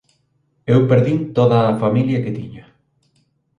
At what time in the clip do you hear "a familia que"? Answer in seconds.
1.63-2.35